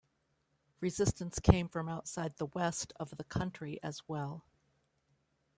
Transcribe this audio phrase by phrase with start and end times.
[0.79, 4.43] Resistance came from outside the West of the country as well.